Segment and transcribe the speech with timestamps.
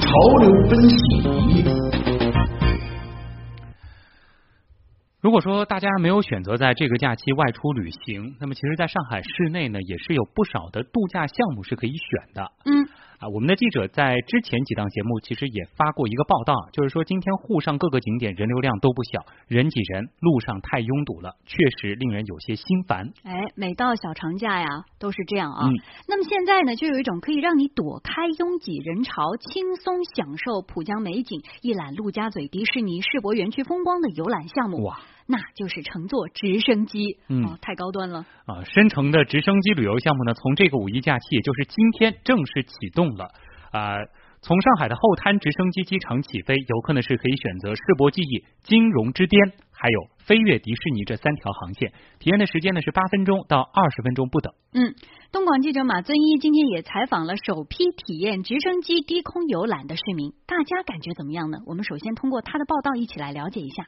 [0.00, 0.96] 潮流分析。
[5.20, 12.52] 如果说大家没有选择在这个假期外出旅行，那么其实在上海市内呢，也是有不少的度假项目是可以选的。
[12.66, 12.86] 嗯。
[13.18, 23.12] 啊，我们的记者在之前几档节目其实也发过一个报道，就是说今天沪上各个景点人流量都不小，人挤人，路上太拥堵了，确实令人有些心烦。
[23.22, 24.66] 哎，每到小长假呀，
[24.98, 25.66] 都是这样啊。
[25.66, 25.72] 嗯。
[26.08, 34.82] 那么现在呢，就有一种可以让你躲开拥挤人潮，轻松享受浦江美景，一览陆家嘴迪士尼世博园区风光的游览项目。
[34.84, 35.00] 哇！
[35.26, 38.62] 那就是乘坐直升机，嗯，太高端了啊！
[38.64, 43.30] 申城的直升机旅游项目呢，从这个五一假期，也就是今天正式启动了
[43.72, 43.96] 啊！
[44.42, 49.40] 从上海的后滩直升机机场起飞，游客呢是可以选择世博记忆、金融之巅，
[49.72, 54.52] 还有飞越迪士尼这三条航线，体验的时间呢是八分钟到二十分钟不等。
[54.74, 54.94] 嗯，
[55.32, 61.56] 东广记者马尊一今天也采访了首批体验直升机低空游览的市民，大家感觉怎么样呢？
[61.64, 63.86] 我们首先通过他的报道一起来了解一下。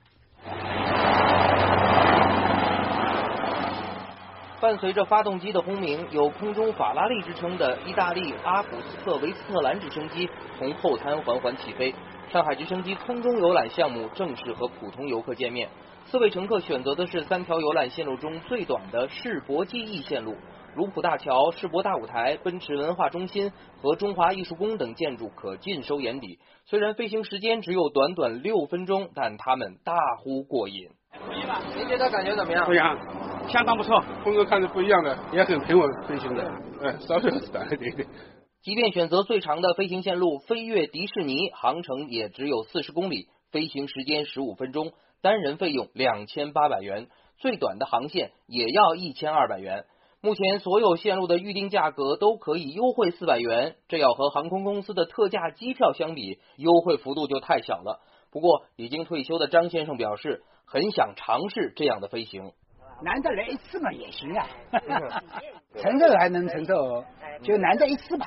[4.58, 11.94] 伴随着发动机的轰鸣，有“空中法拉利”之称的意大利阿普斯特维斯特兰直升机从后滩缓缓起飞。
[12.32, 15.68] 上海直升机空中游览项目正式和普通游客见面。
[16.06, 20.36] 四位乘客选择的是三条游览线路中最短的世博记忆线路。
[20.76, 26.38] 卢浦大桥、世博大舞台、奔驰文化中心和中华艺术宫等建筑可尽收眼底。
[26.66, 30.90] 虽然飞行时间只有短短六分钟，但他们大呼过瘾。
[31.74, 32.68] 您觉得感觉怎么样？
[32.68, 32.94] 非常，
[33.48, 34.04] 相当不错。
[34.22, 36.44] 风格看着不一样的，也很平稳飞行的。
[36.82, 38.06] 嗯，稍微短一点点。
[38.60, 47.06] 即便选择最长的飞行线路飞越迪士尼，航程也只有四十公里，飞行时间十五分钟，单人费用两千八百元，
[47.38, 49.86] 最短的航线也要一千二百元。
[50.26, 58.00] 目前所有线路的预定价格都可以优惠四百元，这要和航空公司的特价机票相比，优惠幅度就太小了。
[58.32, 62.50] 不过，已经退休的张先生表示，很想尝试这样的飞行。
[63.04, 64.48] 难得来一次嘛，也行啊，
[65.80, 67.04] 承受还能承受，
[67.44, 68.26] 就难得一次吧。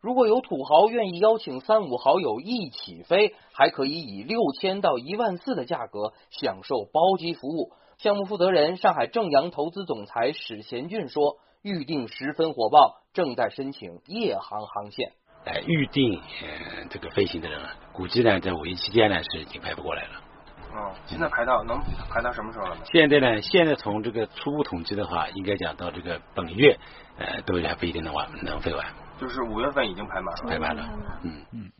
[0.00, 7.72] 如果有土豪愿意邀请三五好友一起飞，还可以以六千到一万四的价格享受包机服务。
[8.04, 15.12] 项目负责人、上海正阳投资总裁史贤俊说：“预定十分火爆，正在申请夜航航线。
[15.46, 16.20] 哎，预定
[16.90, 20.10] 这个飞行的人啊，估计呢，在五一期间呢是已经排不过来了。
[20.74, 22.76] 哦，现在排到能排到什么时候了？
[22.84, 26.78] 现在呢，现在从这个初步统计的话，应该讲到这个本月，
[27.16, 28.84] 呃，都还不一定能完能飞完。
[29.18, 30.90] 就是五月份已经排满了，排满了。
[31.22, 31.72] 嗯嗯。”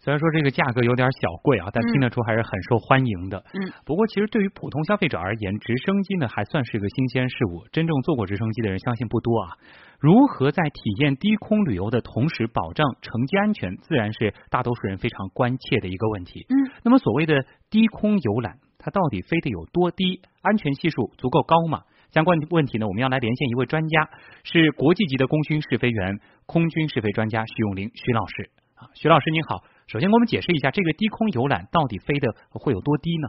[0.00, 3.38] 虽然说这个价格有点小贵啊，但听得出还是很受欢迎的。
[3.52, 7.66] 嗯，不过其实对于普通消费者而言，直升机呢还算是个新鲜事物。
[7.72, 9.58] 真正坐过直升机的人相信不多啊。
[9.98, 16.46] 如何在体验低空旅游的同时保障乘机安全，自然是大多数人非常关切的一个问题。
[16.48, 20.22] 嗯，那么所谓的低空游览，它到底飞得有多低？
[20.42, 21.82] 安全系数足够高吗？
[22.12, 24.08] 相关问题呢，我们要来连线一位专家，
[24.44, 28.50] 是国际级的功勋试飞员、空军试飞专家徐永林徐老师。
[28.76, 29.64] 啊，徐老师您好。
[29.88, 33.28] 首先，我们解释一下这个低空游览到底飞的会有多低呢？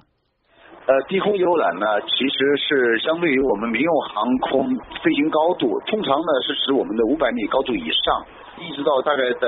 [0.91, 4.67] 呃，低空游览呢，其实是相对于我们民用航空
[4.99, 8.25] 飞行高度，通常呢是指我们的五百米高度以上，
[8.59, 9.47] 一直到大概在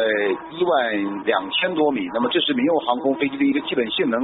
[0.55, 2.07] 一万两千多米。
[2.13, 4.17] 那么这是民用航空飞机的一个基本性能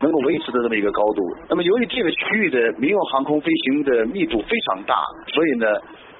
[0.00, 1.20] 能够维持的这么一个高度。
[1.46, 4.96] 那么由于这个区域的民用航空飞行的密度非常大，
[5.26, 5.66] 所以呢。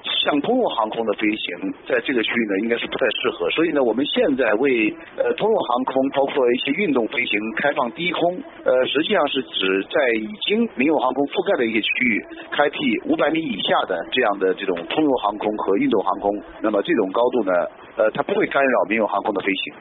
[0.03, 3.50] 像通用航空的飞行，在这个区域呢，应该是不太适合。
[3.50, 16.43] 所以呢，我们现在为呃通用航空，包括一些运动飞行开放低空，呃，实际上是指在已经民用航空覆盖的一些区域，开辟五百米以下的这样的这种通用航空和运动航空。
[16.62, 17.53] 那么这种高度呢，
[17.97, 19.75] 呃，它不会干扰民用航空的飞行。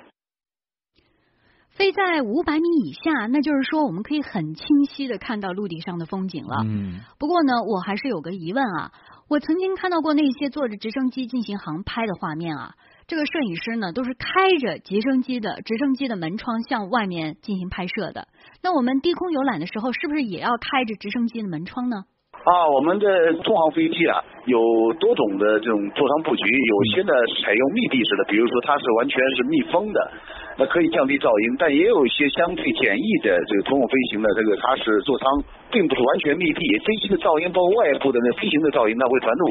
[1.79, 6.57] 飞在五百米以下，那就是说我们可以很清晰的看到陆地上的风景了。
[6.65, 6.99] 嗯。
[7.17, 8.91] 不过呢，我还是有个疑问啊。
[9.29, 12.73] 我曾经看到过那些坐着直升机进行航拍的画面啊，
[13.07, 18.27] 这个摄影师呢都是开着直升机的直升机的门窗向外面进行拍摄的。
[18.61, 22.03] 那我们低空游览的时候，是不是也要开着直升机的门窗呢？
[22.43, 23.07] 啊，我们的
[23.43, 24.59] 通航飞机啊，有
[24.99, 30.11] 多种的这种座舱布局，有些呢采用密闭式的，比如说它是完全是密封的。
[30.59, 35.23] 那可以降低噪音，但也有一些相对简易的这个通用飞行的这个，它是座舱
[35.71, 39.43] 并不是完全密闭，飞机的噪音包括外部的那飞行的噪音，那会传入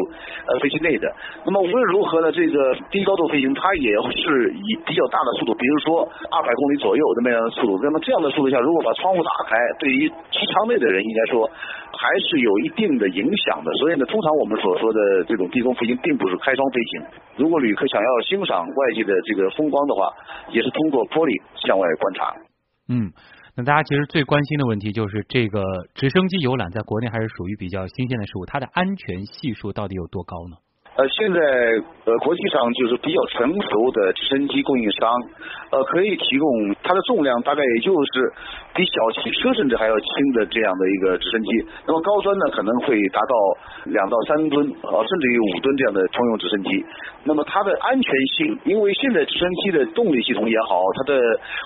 [0.52, 1.08] 呃飞机内的。
[1.46, 3.88] 那么无论如何呢，这个低高度飞行它也
[4.20, 11.48] 是以比较大的速度，比如说二百公里左右的那样的速度，那么这样的速度下，如果把窗户打开，对于机舱内的人应该说
[11.96, 13.72] 还是有一定的影响的。
[13.80, 17.00] 所以呢，通常我们所说的这种低空飞行，并不是开窗飞行。
[17.40, 20.12] 如果旅客想要欣赏外界的这个风光的话，
[20.50, 22.36] 也是通过玻璃向外观察。
[22.88, 23.12] 嗯，
[23.54, 25.62] 那大家其实最关心的问题就是这个
[25.94, 30.56] 直升机游览在国内还是属于比较新鲜的事物，它的安全系数到底有多高呢？
[30.98, 31.38] 呃，现在
[32.10, 35.08] 呃国际上就是比较成熟的直升机供应商，
[35.70, 38.32] 呃，可以提供它的重量大概也就是
[38.74, 41.50] 比小汽车甚至还要轻的这样的一个直升机。
[41.86, 43.34] 那么高端呢可能会达到
[43.94, 46.84] 两到三吨，呃，甚至于五吨这样的通用直升机。
[47.22, 51.14] 那么它的安全性，因为现在直升机的动力系统也好，它的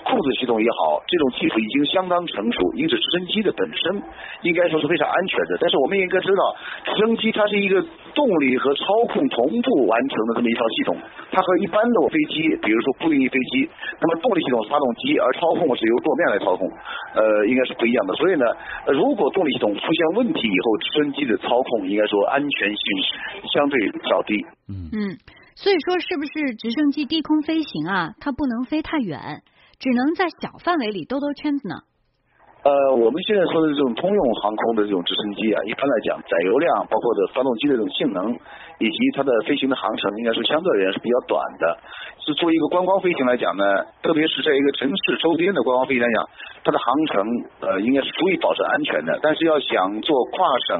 [0.05, 3.99] 控制系统也好，这种技术已经相当成熟，因此直升机的本身
[4.43, 5.57] 应该说是非常安全的。
[5.59, 6.55] 但是我们应该知道，
[6.85, 7.83] 直升机它是一个
[8.13, 9.22] 动力和操控。
[9.29, 10.97] 同步完成的这么一套系统，
[11.31, 16.67] 它和一般的飞机，比如说不翼飞机，那么动力系统是发动机，而操控是由舵面来操控，
[17.15, 18.13] 呃，应该是不一样的。
[18.15, 18.45] 所以呢，
[18.93, 22.83] 如果动力系统出现问题以后，直升机的操控应该说安全性
[23.51, 23.79] 相对
[24.09, 24.45] 较低。
[24.67, 25.17] 嗯嗯，
[25.55, 28.13] 所以说是不是直升机低空飞行啊？
[28.19, 29.43] 它不能飞太远，
[29.79, 31.75] 只能在小范围里兜兜圈子呢？
[32.63, 38.31] 呃，我们现在说的这种通用航空的这种直升机啊，一般来讲，载油量包括的发动机的这种性能，
[38.79, 41.77] 以及它的飞行的航程，应该说相对而言是比较短的。
[42.23, 43.65] 是作为一个观光飞行来讲呢，
[44.01, 46.23] 特别是在一个城市周边的观光飞行来讲，
[46.63, 47.19] 它的航程
[47.59, 49.19] 呃应该是足以保证安全的。
[49.21, 50.79] 但是要想做跨省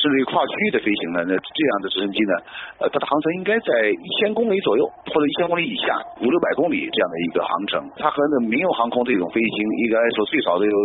[0.00, 2.32] 甚至于跨区域的飞行呢，那这样的直升机呢，
[2.80, 7.80] 呃，它的航程应该在一千公里左右，或者一千公里以下，五六百公里这样的一个航程。
[7.96, 10.76] 它和那民用航空这种飞行应该说最少都有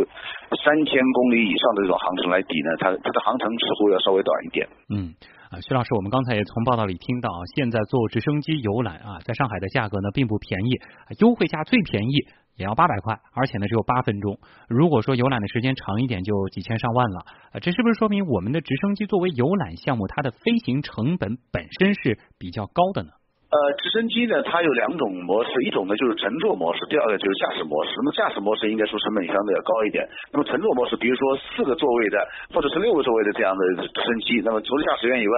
[0.64, 4.68] 三千公里以上的这种航程来比呢，它它的航程似乎要稍微短一点。
[4.92, 5.16] 嗯。
[5.62, 10.80] 徐老师，我们刚才也从报道里听到，现在坐直升机游览啊，在上海的价格呢并不便宜，
[11.20, 12.12] 优惠价最便宜
[12.56, 14.38] 也要八百块，而且呢只有八分钟。
[14.68, 17.20] 如果说游览的时间长一点，就几千上万了。
[17.54, 23.10] 啊，这是不是说明我们的直升机作为游览项目，它的飞行成本本身是比较高的呢？
[23.46, 27.92] 呃，直升机呢，它有两种模式，一种呢就是乘坐模式，第二个就是驾驶模式。
[27.98, 30.04] 那么驾驶模式应该说成本相对要高一点。
[30.34, 32.18] 那么乘坐模式，比如说四个座位的
[32.54, 35.34] 或者是六个座位的这样的直升机，那么除了驾驶员以外，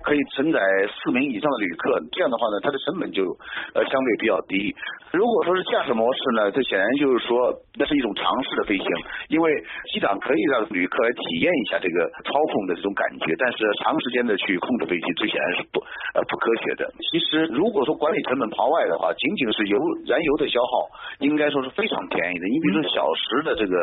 [0.00, 3.26] 可以承载四名以上的旅客，这样的话呢，它的成本就
[3.74, 4.72] 呃相对比较低。
[5.10, 8.86] 如果说是驾驶模式呢，这显然就是说那是一种尝试的飞行，
[9.28, 9.50] 因为
[9.92, 15.80] 机长可以让旅客来体验一下这个操控的这种感觉，但是长时间的去控制飞机，这显然是不
[16.14, 16.86] 呃不科学的。
[17.10, 20.88] 其实如果说管理成本刨外的话，仅仅是油燃油的消耗，
[21.20, 22.44] 应该说是非常便宜的。
[22.48, 23.74] 你比如说小时的这个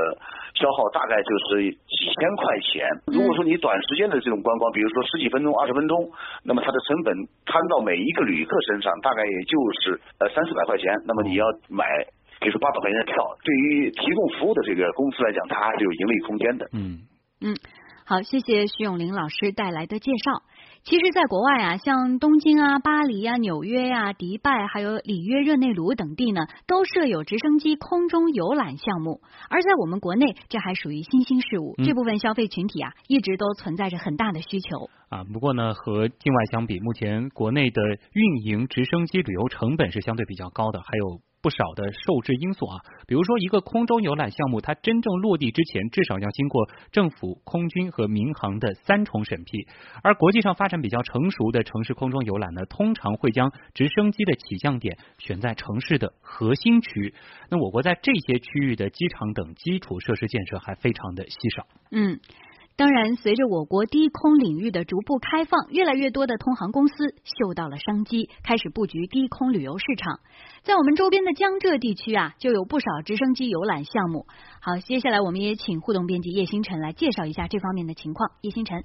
[0.54, 6.10] 消耗大概就是几千块钱，如果说你短时间的这种观光，比如说十几分钟、二十分钟。
[6.44, 7.14] 那么它的成本
[7.46, 10.94] 摊到每一个旅客身上，大概也就是呃三四百块钱。
[11.06, 11.86] 那么你要买，
[12.40, 16.70] 比如说八百块钱的票，对于提供服务的这个公司来讲，它还是有盈利空间的。
[16.74, 17.00] 嗯
[17.42, 17.56] 嗯，
[18.06, 20.32] 好，谢谢徐永林老师带来的介绍。
[20.88, 29.20] 其实，在国外啊，像东京啊、巴黎啊、纽约呀、迪拜，还有里约热内卢等地呢，都设有直升机空中游览项目。
[29.50, 34.92] 而在我们国内，这还属于新兴事物，这部分消费群体啊，一直都存在着很大的需求。
[35.10, 37.82] 啊，不过呢，和境外相比，目前国内的
[38.14, 41.20] 运营直升机旅游成本是相对比较高的，还有。
[41.46, 49.68] 不少的受制因素啊，比如说一个空中游览项目，它真正落地之前，至少要经过政府、空军和民航的三重审批。
[50.02, 57.14] 而国际上发展比较成熟的城市空中游览呢，通常会将直升机的起降点选在城市的核心区。
[57.52, 61.68] 那我国在这些区域的机场等基础设施建设还非常的稀少。
[61.92, 62.20] 嗯。
[62.78, 70.20] 当然，随着我国低空领域的逐步开放，越来越多的通航公司嗅到了商机，开始布局低空旅游市场。
[70.64, 74.26] 在我们周边的江浙地区啊，就有不少直升机游览项目。
[74.60, 78.32] 好，接下来我们也请互动编辑叶星辰来介绍一下这方面的情况。
[78.42, 78.84] 叶星辰。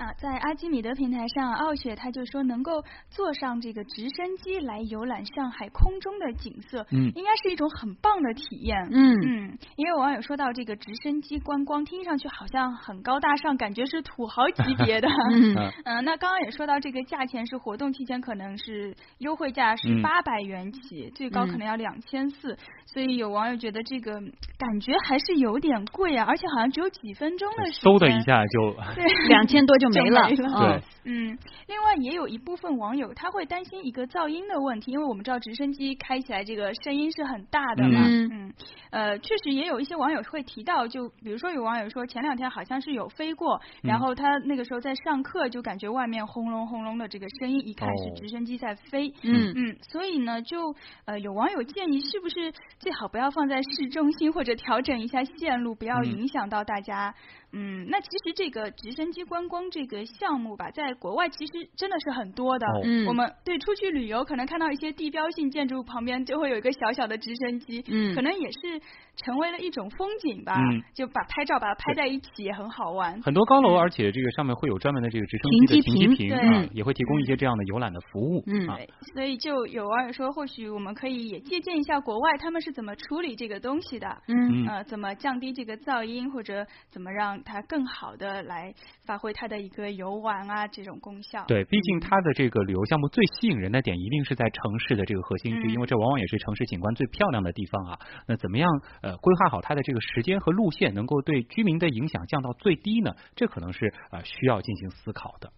[0.00, 9.58] 啊，在阿基米德平台上，傲雪他就说能够坐上这个直升机来游览上海空中的景色，嗯，应该是一种很棒的体验，嗯嗯。
[9.76, 15.54] 也有网友说到这个直升机观光，听上去好像很高大上，感觉是土豪级别的，嗯
[15.84, 16.04] 嗯。
[16.06, 22.56] 那刚刚也说到这个价钱是活动期间可能是优惠价是八百元起，最高可能要两千四，
[22.94, 24.12] 所以有网友觉得这个
[24.58, 29.80] 感觉还是有点贵啊，而且好像只有几分钟的时间，嗖的一下就 对 两千多就。
[29.80, 30.28] 就没了。
[30.28, 38.00] 对，嗯，另外也有一部分网友他会担心一个噪音的问题，因为我们知道直升机开起来这个声音是很大的嘛。
[38.06, 38.52] 嗯，
[38.90, 49.12] 呃，确实也有一些网友会提到，就比如说有网友说前两天好像是有飞过，然后他那个时候在上课就感觉外面轰隆轰隆的这个声音，一看是直升机在飞。
[49.22, 50.74] 嗯嗯，所以呢，就
[51.06, 57.14] 呃有网友建议，是不是最好不要放在市中心，或者调整一下线路，不要影响到大家。
[57.52, 62.66] 嗯，那其实这个直升机观光这个项目吧，在国外其实真的是很多的。
[62.84, 68.80] 嗯，我们对出去旅游，可能看到一些地标性建筑旁边就会有一个小小的直升机，嗯，可能也是
[69.16, 70.54] 成为了一种风景吧。
[70.56, 73.20] 嗯，就把拍照把它拍在一起也很好玩。
[73.20, 78.44] 很多高楼，而且这个上面会有专门的这个直升机的停机坪，对，也会提供一些这样的游览的服务。
[78.46, 78.64] 嗯，
[79.12, 84.22] 所以就有网友说，或许我们可以也借鉴一下国外他们是怎么处理这个东西的。
[84.28, 88.74] 嗯，呃，怎么降低这个噪音，或者怎么让它更好的来
[89.04, 91.44] 发挥它的一个游玩啊这种功效。
[91.46, 97.98] 对，毕竟它的这个旅游项目最吸引人的点一定是在城市的这个核心区，因为这往往也是城市景观最漂亮的地方啊。
[98.26, 98.68] 那怎么样
[99.02, 103.14] 呃规划好它的这个时间和路线，能够对居民的影响降到最低呢？
[103.34, 105.50] 这可能是呃需要进行思考的。